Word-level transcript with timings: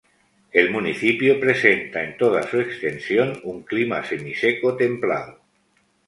El 0.51 0.71
municipio 0.71 1.39
presenta 1.39 2.03
en 2.03 2.17
toda 2.17 2.41
su 2.41 2.59
extensión 2.59 3.39
un 3.43 3.61
clima 3.61 4.03
Semiseco 4.03 4.75
templado. 4.75 5.39